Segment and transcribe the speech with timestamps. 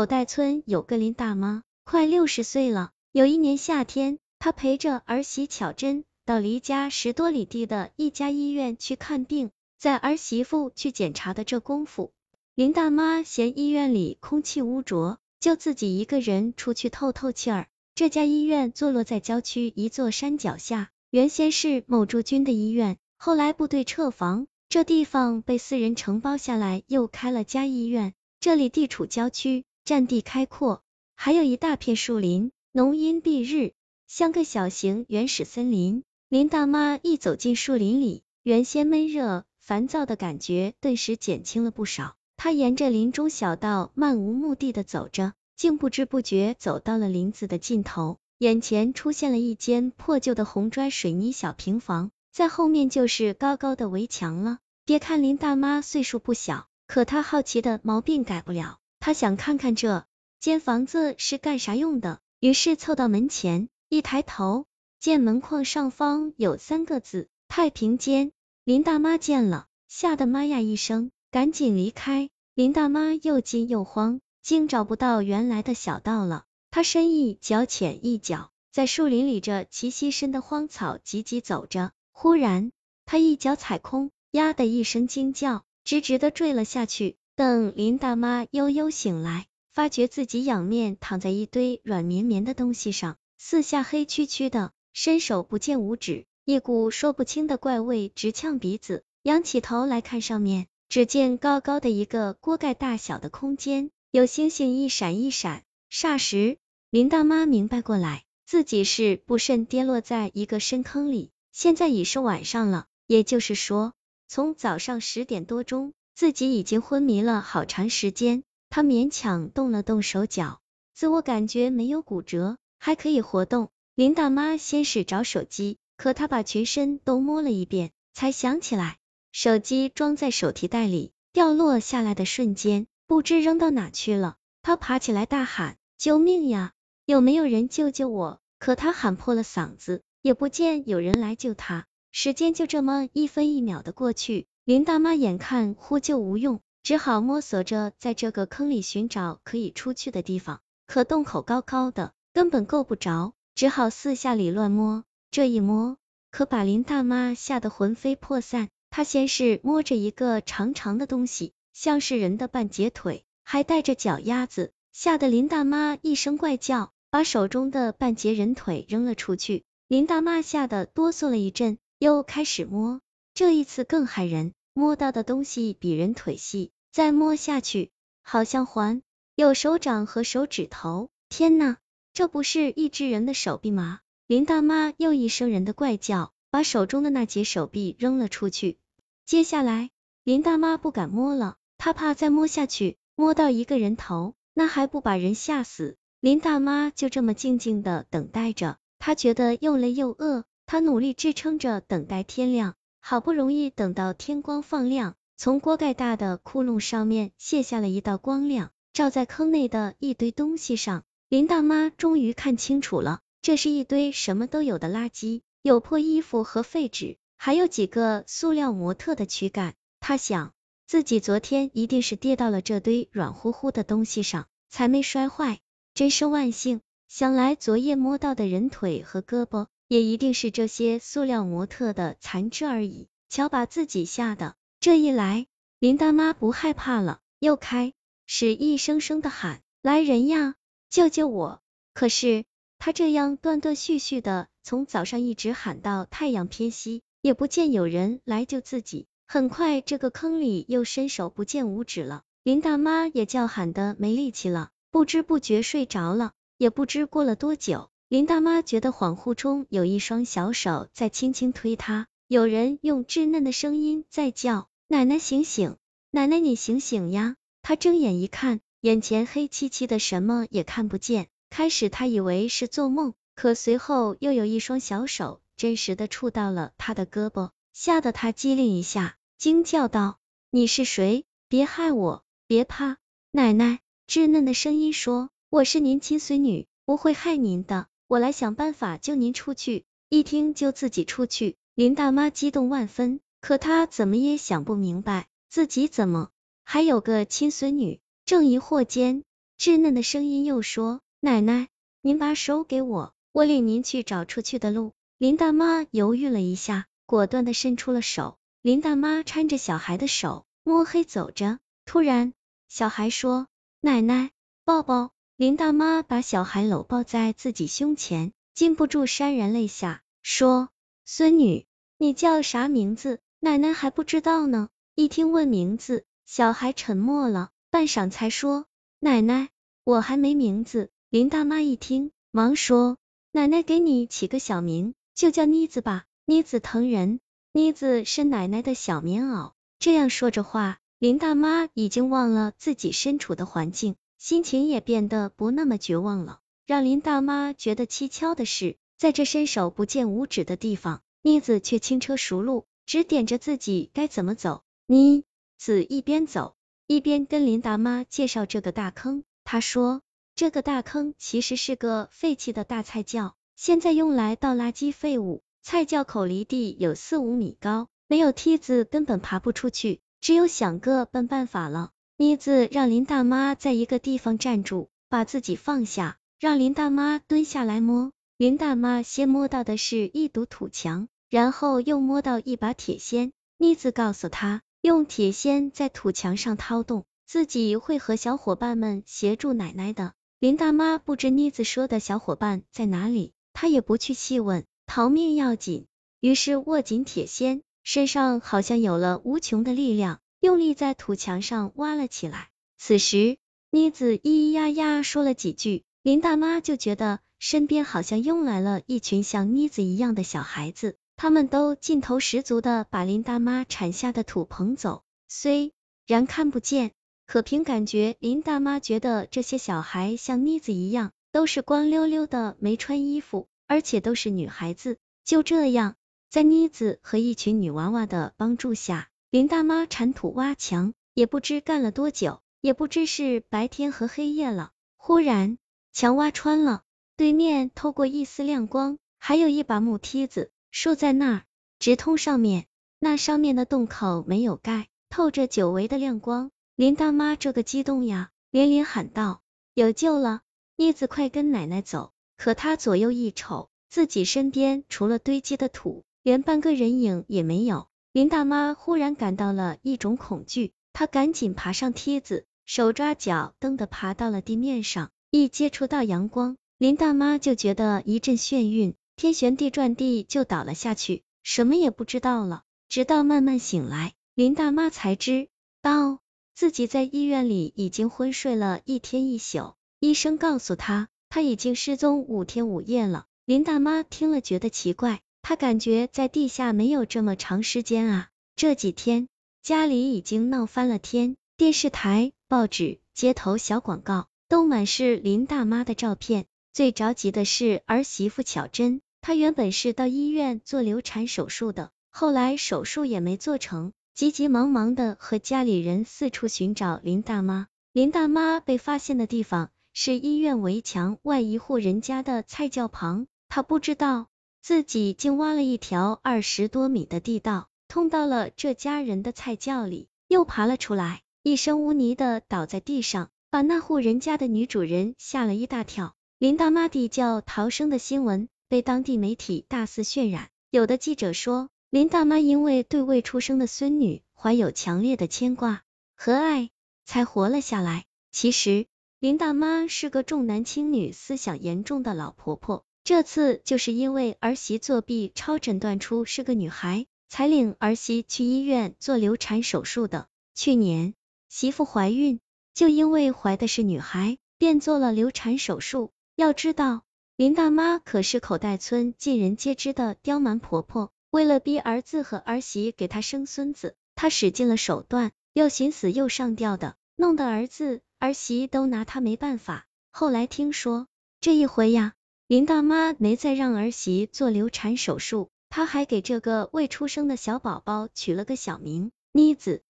[0.00, 2.90] 口袋村有个林大妈，快六十岁了。
[3.12, 9.50] 有一年夏天，她陪着儿媳巧珍到离家十多里地的一家医院去看病。
[9.78, 12.12] 在儿媳妇去检查的这功夫，
[12.54, 17.68] 林大妈嫌医院里空气污浊，就自己一个人出去透透气儿。
[17.94, 28.14] 这家医院坐落在郊区一座山脚下，原先是某驻军的医院，后来部队撤防，这地方被私人承包下来，又开了家医院。
[28.40, 29.66] 这里地处郊区。
[29.90, 30.84] 占地开阔，
[31.16, 33.72] 还有一大片树林，浓荫蔽日，
[34.06, 36.04] 像个小型原始森林。
[36.28, 42.14] 林大妈一走进树林里，原先闷热烦躁的感觉顿时减轻了不少。
[42.36, 54.58] 她沿着林中小道漫无目的的走着，竟不知不觉走到了林子的尽头，眼前出现了一间破旧的红砖水泥小平房，在后面就是高高的围墙了。
[54.84, 58.78] 别看林大妈岁数不小，可她好奇的毛病改不了。
[59.00, 60.04] 他想看看这
[60.38, 64.66] 间房子是干啥用的，于是凑到门前，一抬头，
[64.98, 68.32] 见门框上方有三个字“太平间”。
[68.62, 72.28] 林大妈见了，吓得妈呀一声，赶紧离开。
[72.54, 76.44] 林大妈又惊又慌，竟找不到原来的小道了。
[76.70, 81.92] 她深一脚浅一脚，在树林里这齐膝深的荒草急急走着。
[82.12, 82.70] 忽然，
[83.06, 87.16] 她一脚踩空，呀的一声惊叫，直直的坠了下去。
[87.40, 99.04] 等林大妈悠悠醒来，发觉自己仰面躺在一堆软绵绵的东西上，四下黑黢黢的，伸手不见五指，一股说不清的怪味直呛鼻子。
[99.22, 105.62] 仰起头来看上面，只见高高的一个锅盖大小的空间，有星星一闪一闪。
[105.90, 106.58] 霎时，
[106.90, 111.30] 林大妈明白过来，自己是不慎跌落在一个深坑里。
[111.52, 113.94] 现在已是晚上了，也就是说，
[114.28, 115.94] 从早上十点多钟。
[116.20, 120.60] 自己已经昏迷了好长时间，他勉强动了动手脚，
[120.92, 123.70] 自我感觉没有骨折，还可以活动。
[123.94, 128.98] 林大妈先是找手机，可她把全身都摸了一遍，才想起来
[129.32, 134.36] 手机装在手提袋里，掉落下来的瞬间，不知扔到哪去了。
[134.60, 136.72] 她爬起来大喊：“救命呀！
[137.06, 141.86] 有没有人救救我？”可她喊破了嗓子，也不见有人来救她。
[142.12, 144.48] 时间就这么一分一秒的过去。
[144.66, 150.60] 林大妈眼看呼救无用，只好摸索着在这个坑里寻找可以出去的地方。
[150.86, 155.04] 可洞口高高的，根本够不着，只好四下里乱摸。
[155.30, 155.96] 这一摸，
[156.30, 158.68] 可把林大妈吓得魂飞魄散。
[158.90, 169.64] 她先是摸着一个长长的东西，像是人的半截腿，还带着脚丫子，吓得林大妈一声怪叫，把手中的半截人腿扔了出去。
[169.88, 173.00] 林大妈吓得哆嗦了一阵，又开始摸，
[173.40, 174.52] 这一次更骇人。
[174.74, 177.90] 摸到的东西比人腿细，再摸下去，
[178.20, 179.00] 好像环
[179.34, 181.08] 有手掌和手指头。
[181.30, 181.78] 天呐，
[182.12, 184.00] 这不是一只人的手臂吗？
[184.26, 188.76] 林大妈又一声人的怪叫，把手中的那截手臂扔了出去。
[189.24, 189.88] 接下来，
[190.22, 195.96] 林大妈不敢摸了，她怕再摸下去，摸到一个人头，那还不把人吓死？
[196.20, 202.74] 林大妈就这么静静的等待着，她觉得又累又饿，她努力支撑着等待天亮。
[203.00, 211.02] 好不容易等到天光放亮，从锅盖大的窟窿上面泻下了一道光亮，照在坑内的一堆东西上。
[211.28, 219.74] 林大妈终于看清楚了，这是一堆什么都有的垃圾，有破衣服和废纸，还有几个塑料模特的躯干。
[220.00, 220.52] 她想，
[220.86, 225.60] 自己昨天一定是跌到了这堆软乎乎的东西上，才没摔坏，
[225.94, 226.80] 真是万幸。
[227.08, 229.66] 想来昨夜摸到的人腿和胳膊。
[229.90, 233.08] 也一定是这些塑料模特的残肢而已。
[233.28, 235.48] 瞧把自己吓的，这一来，
[235.80, 237.92] 林大妈不害怕了，又开
[238.24, 240.54] 始一声声的喊：“来人呀，
[240.90, 241.60] 救救我！”
[241.92, 242.44] 可是
[242.78, 249.08] 她这样断断续续的，从早上一直喊到太阳偏西，也不见有人来救自己。
[249.26, 256.30] 很快，这个坑里又伸手不见五指了，林大妈也叫喊的没力气了，不知不觉睡着了。
[256.58, 257.89] 也不知过了多久。
[258.10, 265.76] 林大妈觉得恍惚中有一双小手在轻轻推她，有人用稚嫩的声音在叫：“奶奶醒醒，
[266.10, 271.28] 奶奶你醒醒呀！”她睁眼一看，眼前黑漆漆的，什么也看不见。
[271.50, 280.18] 开始她以为是做梦，可随后又有一双小手真实的触到了她的胳膊，吓得她机灵一下，惊叫道
[280.50, 281.26] ：“你是谁？
[281.48, 282.96] 别害我，别怕！”
[283.30, 283.78] 奶奶
[284.08, 289.84] 稚嫩的声音说：“我是您亲孙女，不会害您的。”我来想办法救您出去。
[290.08, 293.20] 一听就自己出去，林大妈激动万分。
[293.40, 296.30] 可她怎么也想不明白，自己怎么
[296.64, 298.00] 还有个亲孙女？
[298.24, 299.22] 正疑惑间，
[299.56, 301.68] 稚嫩的声音又说：“奶奶，
[302.02, 308.38] 您把手给我，我领您去找出去的路。”林大妈犹豫了一下，果断的伸出了手。
[308.60, 311.60] 林大妈搀着小孩的手，摸黑走着。
[311.84, 312.32] 突然，
[312.68, 313.46] 小孩说
[313.80, 314.32] ：“奶奶，
[314.64, 320.68] 抱抱。”林大妈把小孩搂抱在自己胸前，禁不住潸然泪下，说
[321.06, 321.64] ：“孙女，
[321.96, 323.20] 你叫啥名字？
[323.38, 328.66] 奶奶还不知道呢。”一听问名字，小孩沉默了，半晌才说
[329.00, 329.48] ：“奶奶，
[329.82, 332.98] 我还没名字。”林大妈一听，忙说
[333.32, 337.18] ：“奶奶给你起个小名，就叫妮子吧，妮子疼人。
[337.54, 343.96] 妮子是奶奶的小棉袄。”这样说着话，林大妈已经忘了自己身处的环境。
[344.20, 346.40] 心情也变得不那么绝望了。
[346.66, 354.62] 让林大妈觉得蹊跷的是，在这伸手不见五指的地方，妮子却轻车熟路，指点着自己该怎么走。
[354.86, 355.24] 妮
[355.56, 356.54] 子一边走，
[356.86, 359.24] 一边跟林大妈介绍这个大坑。
[359.42, 360.02] 她说，
[360.34, 365.42] 这个大坑其实是个废弃的大菜窖，现在用来倒垃圾废物。
[365.62, 371.92] 菜窖口离地有四五米高，没有梯子根本爬不出去，只有想个笨办法了。
[372.22, 378.12] 妮子让林大妈在一个地方站住，把自己放下，让林大妈蹲下来摸。
[378.36, 383.32] 林大妈先摸到的是一堵土墙，然后又摸到一把铁锨。
[383.56, 390.12] 妮子告诉她，用铁锨在土墙上掏洞，自己会和小伙伴们协助奶奶的。
[390.40, 395.86] 林大妈不知妮子说的小伙伴在哪里，她也不去细问，逃命要紧，
[396.20, 400.20] 于是握紧铁锨，身上好像有了无穷的力量。
[400.40, 402.48] 用力在土墙上挖了起来。
[402.78, 403.36] 此时，
[403.70, 415.02] 妮子咿咿呀呀说了几句，林大妈就觉得身边好像涌来了一群像妮子一样的小孩子，他们都劲头十足的把林大妈铲下的土捧走。
[415.28, 415.72] 虽
[416.06, 416.92] 然看不见，
[417.26, 424.96] 可凭感觉，林大妈觉得这些小孩像妮子一样，都是光溜溜的，没穿衣服，而且都是女孩子。
[425.22, 425.96] 就这样，
[426.30, 429.09] 在妮子和一群女娃娃的帮助下。
[429.30, 434.72] 林大妈铲土挖墙，也不知干了多久，也不知是白天和黑夜了。
[434.96, 435.56] 忽然，
[435.92, 436.82] 墙挖穿了，
[437.16, 441.42] 对面透过一丝亮光，还有一把木梯子竖在那儿，
[441.78, 442.66] 直通上面。
[442.98, 446.50] 那上面的洞口没有盖，透着久违的亮光。
[446.74, 449.42] 林大妈这个激动呀，连连喊道
[449.74, 450.40] ：“有救了！
[450.74, 457.86] 妮子，快跟奶奶走！”可她左右一瞅，自己身边除了堆积的土，连半个人影也没有。
[458.12, 465.10] 林大妈忽然感到了一种恐惧，她赶紧爬上梯子，手抓脚蹬的爬到了地面上。
[465.30, 472.64] 一接触到阳光，林大妈就觉得一阵眩晕，天旋地转地就倒了下去，什么也不知道了。
[472.88, 475.46] 直到慢慢醒来，林大妈才知
[475.80, 476.18] 道
[476.52, 479.74] 自己在医院里已经昏睡了一天一宿。
[480.00, 483.26] 医生告诉她，她已经失踪五天五夜了。
[483.44, 485.20] 林大妈听了觉得奇怪。
[485.50, 488.28] 他感觉在地下没有这么长时间啊！
[488.54, 489.26] 这几天
[489.64, 496.46] 家里已经闹翻了天，电视台、报纸、街头小广告都满是林大妈的照片。
[496.72, 507.66] 最着急的是儿媳妇巧珍，她原本是到医院做流产手术的，后来手术也没做成，急急忙忙的和家里人四处寻找林大妈。
[507.92, 514.28] 林大妈被发现的地方是医院围墙外一户人家的菜窖旁，她不知道。
[514.62, 526.14] 自己竟挖了一条二十多米的地道，通到了这家人的菜窖里，又爬了出来，一身污泥的倒在地上，把那户人家的女主人吓了一大跳。
[526.38, 535.82] 林大妈地窖逃生的新闻被当地媒体大肆渲染，有的记者说，林大妈因为对未出生的孙女怀有强烈的牵挂
[536.14, 536.70] 和爱，
[537.04, 538.04] 才活了下来。
[538.30, 538.86] 其实，
[539.18, 542.84] 林大妈是个重男轻女、思想严重的老婆婆。
[543.02, 550.28] 这次就是因为儿媳作弊，超诊断出是个女孩，才领儿媳去医院做流产手术的。
[550.54, 551.14] 去年
[551.48, 552.40] 媳妇怀孕，
[552.74, 556.12] 就因为怀的是女孩，便做了流产手术。
[556.36, 557.02] 要知道，
[557.36, 569.86] 林大妈可是口袋村尽人皆知的刁蛮婆婆，为了逼儿子和儿媳给她生孙子，她使尽了手段，又寻死又上吊的，弄得儿子儿媳都拿她没办法。
[570.12, 571.08] 后来听说
[571.40, 572.12] 这一回呀。
[572.50, 579.84] 林大妈没再让儿媳做流产手术，她还给这个未出生的小宝宝取了个小名妮子。